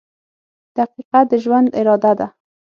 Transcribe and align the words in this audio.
•دقیقه 0.77 1.19
د 1.29 1.31
ژوند 1.43 1.67
اراده 1.79 2.11
ده. 2.19 2.27